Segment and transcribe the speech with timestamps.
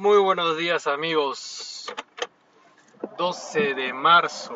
[0.00, 1.92] Muy buenos días amigos.
[3.18, 4.54] 12 de marzo.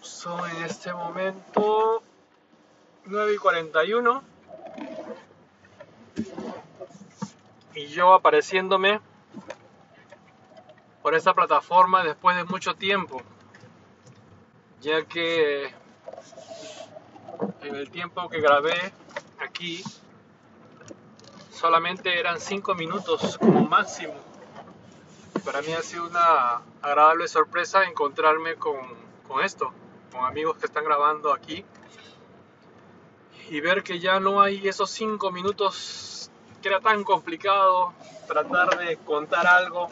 [0.00, 2.00] Son en este momento
[3.06, 4.22] 9 y 41.
[7.74, 9.00] Y yo apareciéndome
[11.02, 13.20] por esta plataforma después de mucho tiempo.
[14.80, 15.74] Ya que
[17.62, 18.92] en el tiempo que grabé
[19.40, 19.82] aquí
[21.58, 24.14] solamente eran 5 minutos como máximo.
[25.44, 28.76] Para mí ha sido una agradable sorpresa encontrarme con,
[29.42, 29.72] esto,
[30.12, 31.64] con amigos que están grabando aquí
[33.50, 36.30] y ver que ya no hay esos 5 minutos
[36.62, 37.92] que era tan complicado
[38.28, 39.88] tratar de contar algo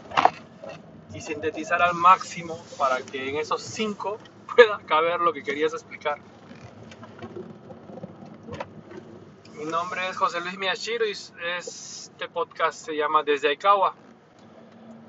[1.15, 4.19] y sintetizar al máximo para que en esos 5
[4.55, 6.21] pueda caber lo que querías explicar.
[9.56, 13.95] Mi nombre es José Luis Miyashiro y este podcast se llama Desde Aikawa.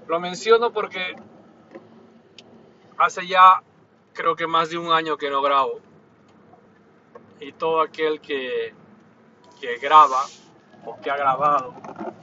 [0.07, 1.17] Lo menciono porque
[2.97, 3.61] hace ya
[4.13, 5.81] creo que más de un año que no grabo.
[7.41, 8.73] Y todo aquel que,
[9.59, 10.23] que graba
[10.85, 11.73] o que ha grabado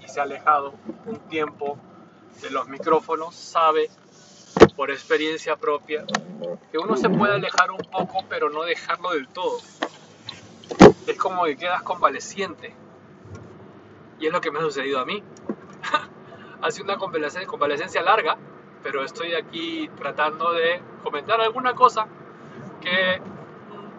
[0.02, 0.72] y se ha alejado
[1.04, 1.78] un tiempo
[2.40, 3.90] de los micrófonos sabe
[4.76, 6.06] por experiencia propia
[6.72, 9.58] que uno se puede alejar un poco pero no dejarlo del todo
[11.06, 12.74] es como que quedas convaleciente.
[14.20, 15.22] Y es lo que me ha sucedido a mí.
[16.62, 18.36] ha sido una convalescencia larga,
[18.82, 22.06] pero estoy aquí tratando de comentar alguna cosa
[22.80, 23.20] que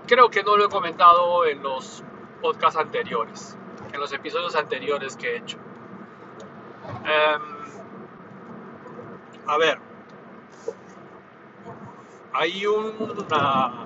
[0.07, 2.03] creo que no lo he comentado en los
[2.41, 3.57] podcasts anteriores,
[3.91, 5.57] en los episodios anteriores que he hecho.
[7.03, 7.41] Em,
[9.47, 9.79] a ver,
[12.33, 13.84] hay una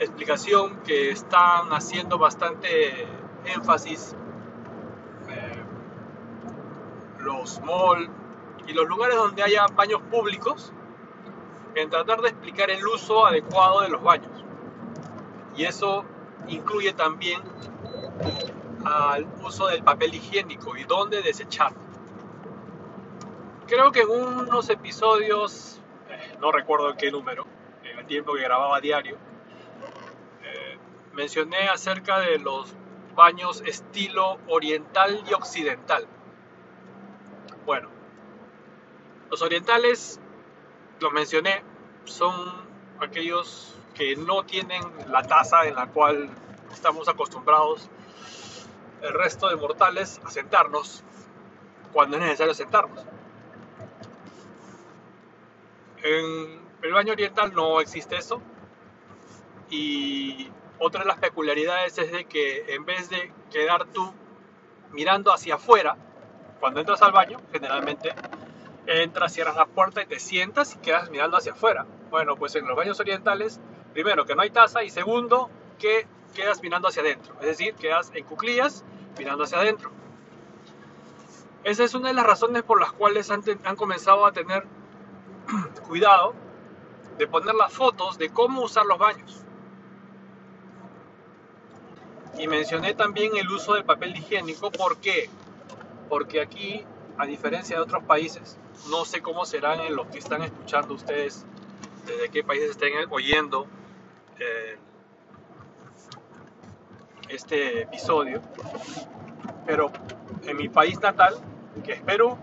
[0.00, 3.06] explicación que están haciendo bastante
[3.44, 4.16] énfasis
[5.28, 5.62] eh,
[7.18, 8.10] los malls
[8.66, 10.72] y los lugares donde haya baños públicos
[11.74, 14.44] en tratar de explicar el uso adecuado de los baños.
[15.56, 16.04] Y eso
[16.48, 17.40] incluye también
[18.84, 21.78] al uso del papel higiénico y dónde desecharlo.
[23.66, 27.46] Creo que en unos episodios, eh, no recuerdo en qué número,
[27.84, 29.16] en el tiempo que grababa diario,
[31.20, 32.74] mencioné acerca de los
[33.14, 36.06] baños estilo oriental y occidental.
[37.66, 37.90] Bueno,
[39.30, 40.18] los orientales,
[40.98, 41.62] los mencioné,
[42.06, 42.32] son
[43.00, 46.30] aquellos que no tienen la taza en la cual
[46.72, 47.90] estamos acostumbrados
[49.02, 51.04] el resto de mortales a sentarnos
[51.92, 53.04] cuando es necesario sentarnos.
[56.02, 58.40] En el baño oriental no existe eso
[59.70, 64.12] y otra de las peculiaridades es de que en vez de quedar tú
[64.92, 65.96] mirando hacia afuera,
[66.58, 68.12] cuando entras al baño, generalmente
[68.86, 71.86] entras, cierras la puerta y te sientas y quedas mirando hacia afuera.
[72.10, 73.60] Bueno, pues en los baños orientales,
[73.92, 75.48] primero que no hay taza y segundo
[75.78, 78.84] que quedas mirando hacia adentro, es decir, quedas en cuclillas
[79.18, 79.90] mirando hacia adentro.
[81.64, 84.64] Esa es una de las razones por las cuales han, han comenzado a tener
[85.86, 86.34] cuidado
[87.18, 89.44] de poner las fotos de cómo usar los baños.
[92.40, 94.70] Y mencioné también el uso del papel higiénico.
[94.70, 95.28] ¿Por qué?
[96.08, 96.86] Porque aquí,
[97.18, 98.58] a diferencia de otros países,
[98.88, 101.44] no sé cómo serán en los que están escuchando ustedes,
[102.06, 103.66] desde qué países estén oyendo
[104.38, 104.78] eh,
[107.28, 108.40] este episodio.
[109.66, 109.92] Pero
[110.44, 111.34] en mi país natal,
[111.84, 112.38] que es Perú,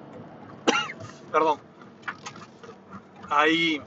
[1.31, 1.59] perdón,
[3.31, 3.81] hay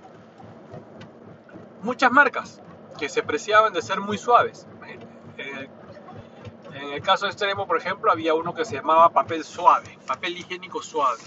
[1.83, 2.61] muchas marcas
[2.99, 4.67] que se preciaban de ser muy suaves.
[6.91, 10.83] En el caso extremo, por ejemplo, había uno que se llamaba papel suave, papel higiénico
[10.83, 11.23] suave.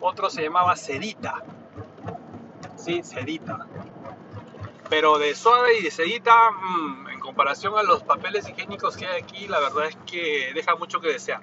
[0.00, 1.42] Otro se llamaba sedita.
[2.76, 3.66] Sí, sedita.
[4.90, 9.22] Pero de suave y de sedita, mm, en comparación a los papeles higiénicos que hay
[9.22, 11.40] aquí, la verdad es que deja mucho que desear.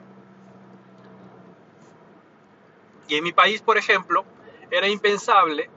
[3.08, 4.26] Y en mi país, por ejemplo,
[4.70, 5.72] era impensable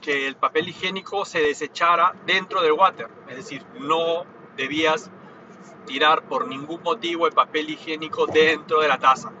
[0.00, 3.10] que el papel higiénico se desechara dentro del water.
[3.28, 4.24] Es decir, no
[4.56, 5.10] debías
[5.86, 9.32] tirar por ningún motivo el papel higiénico dentro de la taza.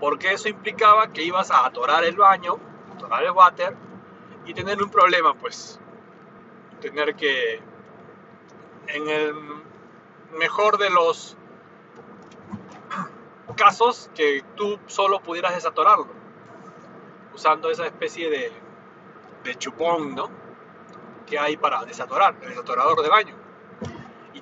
[0.00, 2.58] Porque eso implicaba que ibas a atorar el baño,
[2.94, 3.76] atorar el water
[4.46, 5.78] y tener un problema, pues.
[6.80, 7.60] Tener que,
[8.88, 9.34] en el
[10.32, 11.36] mejor de los
[13.56, 16.08] casos, que tú solo pudieras desatorarlo.
[17.34, 18.52] Usando esa especie de,
[19.44, 20.28] de chupón, ¿no?
[21.26, 23.41] Que hay para desatorar, el desatorador de baño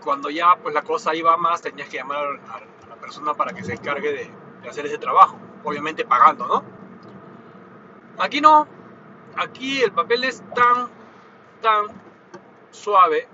[0.01, 3.63] cuando ya pues la cosa iba más tenías que llamar a, la persona para que
[3.65, 6.63] se encargue de, hacer ese trabajo, obviamente pagando, ¿no?
[8.19, 8.67] Aquí no,
[9.37, 10.89] aquí el papel es tan,
[11.63, 11.87] tan
[12.71, 13.27] suave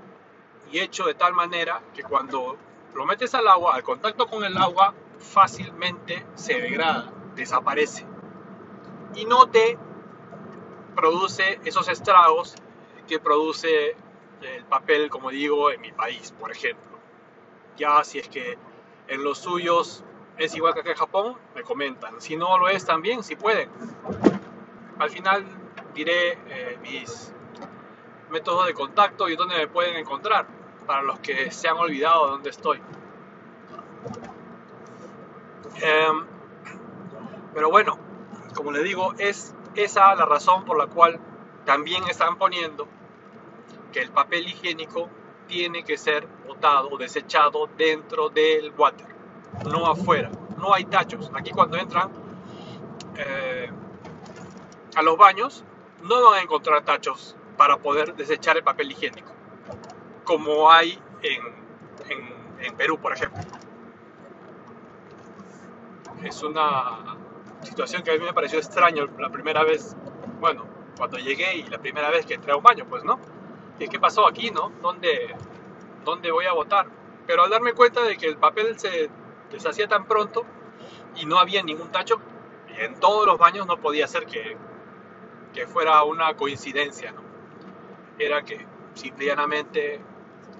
[0.71, 2.57] y hecho de tal manera que cuando
[2.95, 8.07] lo metes al agua, al contacto con el agua, fácilmente se degrada, desaparece
[9.17, 9.79] y no te
[10.95, 12.55] produce esos estragos
[13.09, 13.97] que produce
[14.43, 16.99] el papel, como digo, en mi país, por ejemplo.
[17.77, 18.59] Ya si es que
[19.09, 20.05] en los suyos
[20.39, 22.21] es igual que acá en Japón, me comentan.
[22.21, 23.71] Si no lo es también, si pueden.
[24.99, 25.45] Al final
[25.95, 27.33] diré eh, mis
[28.31, 30.47] métodos de contacto y dónde me pueden encontrar,
[30.87, 32.81] para los que se han olvidado de dónde estoy.
[35.81, 36.27] Em,
[37.55, 37.99] pero bueno,
[38.55, 41.19] como les digo, es esa la razón por la cual
[41.65, 42.89] también están poniendo
[43.97, 45.09] que el papel higiénico
[45.49, 49.07] tiene que ser botado o desechado dentro del water,
[49.71, 50.31] no afuera.
[50.59, 51.31] No hay tachos.
[51.33, 52.11] Aquí cuando entran
[53.17, 53.71] eh,
[54.95, 55.65] a los baños,
[56.03, 59.33] no van a encontrar tachos para poder desechar el papel higiénico,
[60.25, 63.41] como hay en, en Perú, por ejemplo.
[66.23, 67.17] Es una
[67.63, 69.97] situación que a mí me pareció extraño la primera vez,
[70.39, 70.67] bueno,
[70.99, 73.19] cuando llegué y la primera vez que entré a un baño, pues, ¿no?
[73.79, 74.73] ¿Y qué pasó aquí, no?
[74.83, 75.35] ¿Dónde,
[76.05, 76.87] ¿Dónde voy a votar?
[77.27, 79.11] Pero al darme cuenta de que el papel se
[79.51, 80.45] deshacía tan pronto
[81.17, 82.21] y no había ningún tacho,
[82.79, 84.57] en todos los baños no podía ser que,
[85.53, 87.23] que fuera una coincidencia, ¿no?
[88.19, 90.01] Era que simplemente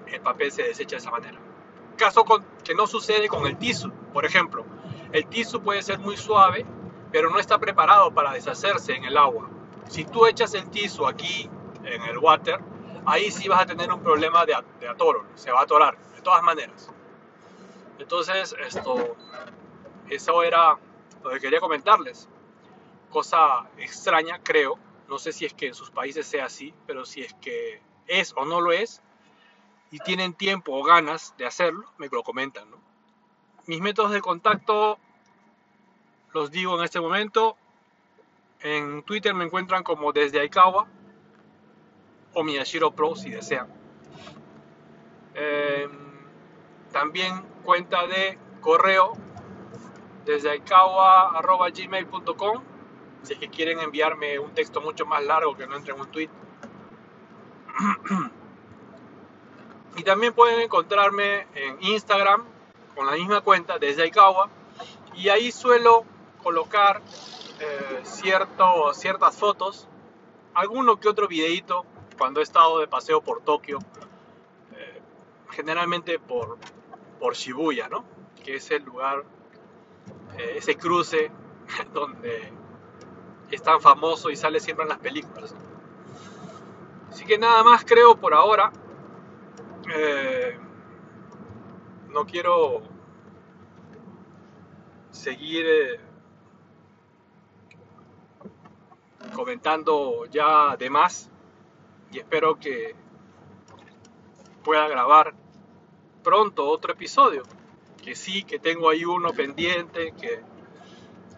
[0.07, 1.39] el papel se desecha de esa manera.
[1.97, 4.65] Caso con, que no sucede con el tisu, por ejemplo.
[5.11, 6.65] El tisu puede ser muy suave
[7.11, 9.49] pero no está preparado para deshacerse en el agua.
[9.87, 11.49] Si tú echas el tizo aquí
[11.83, 12.59] en el water,
[13.07, 16.43] ahí sí vas a tener un problema de, atoro, se va a atorar, de todas
[16.43, 16.91] maneras.
[17.97, 19.15] Entonces, esto,
[20.09, 20.77] eso era
[21.23, 22.27] lo que quería comentarles.
[23.09, 24.77] Cosa extraña, creo.
[25.07, 28.33] No sé si es que en sus países sea así, pero si es que es
[28.35, 29.01] o no lo es,
[29.89, 32.67] y tienen tiempo o ganas de hacerlo, me lo comentan.
[33.67, 34.99] Mis métodos de contacto
[36.33, 37.55] los digo en este momento.
[38.59, 40.87] En Twitter me encuentran como desde Aikawa
[42.33, 43.67] o Miyashiro Pro si desean.
[45.33, 45.91] Em,
[46.91, 49.13] también cuenta de correo
[50.25, 52.63] desde aikawa.gmail.com
[53.23, 56.11] si es que quieren enviarme un texto mucho más largo que no entre en un
[56.11, 56.29] tweet.
[59.97, 62.43] y también pueden encontrarme en Instagram
[62.95, 64.49] con la misma cuenta desde Aikawa
[65.15, 66.05] y ahí suelo
[66.41, 67.01] colocar
[67.59, 69.87] eh, cierto, ciertas fotos,
[70.53, 71.85] alguno que otro videito
[72.17, 73.79] cuando he estado de paseo por Tokio,
[74.75, 75.01] eh,
[75.51, 76.57] generalmente por,
[77.19, 78.03] por Shibuya, ¿no?
[78.43, 79.23] que es el lugar,
[80.37, 81.31] eh, ese cruce
[81.93, 82.51] donde
[83.51, 85.55] es tan famoso y sale siempre en las películas.
[87.09, 88.71] Así que nada más creo por ahora.
[92.09, 92.81] no quiero
[95.11, 95.99] seguir
[99.33, 101.29] comentando ya de más
[102.11, 102.95] y espero que
[104.63, 105.33] pueda grabar
[106.23, 107.43] pronto otro episodio.
[108.03, 110.41] Que sí, que tengo ahí uno pendiente, que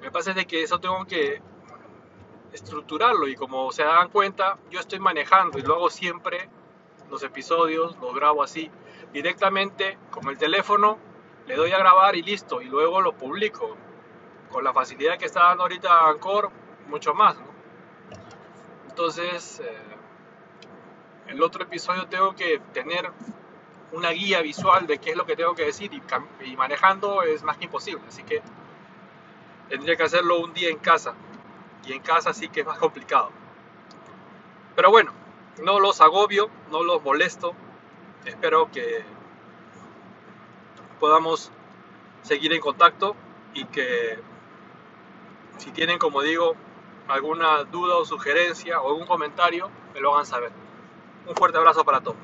[0.02, 1.42] me pasa de que eso tengo que
[2.54, 6.50] estructurarlo y como se dan cuenta, yo estoy manejando y lo hago siempre,
[7.10, 8.72] los episodios, los grabo así,
[9.14, 10.98] directamente con el teléfono,
[11.48, 13.76] le doy a grabar y listo, y luego lo publico.
[14.50, 16.50] Con la facilidad que está dando ahorita Anchor,
[16.88, 17.38] mucho más.
[18.90, 19.99] Entonces, eh,
[21.30, 23.12] el otro episodio tengo que tener
[23.92, 27.58] una guía visual de qué es lo que tengo que decir y, manejando es más
[27.58, 28.04] que imposible.
[28.08, 28.42] Así que
[29.70, 31.14] tendría que hacerlo un día en casa.
[31.86, 33.32] Y en casa sí que es más complicado.
[34.76, 35.12] Pero bueno,
[35.64, 37.54] no los agobio, no los molesto.
[38.26, 39.04] Espero que
[41.00, 41.52] podamos
[42.24, 43.16] seguir en contacto
[43.54, 44.20] y que
[45.58, 46.56] si tienen, como digo,
[47.08, 50.52] alguna duda o sugerencia o algún comentario, me lo hagan saber.
[51.30, 52.18] Un fuerte abrazo para todos.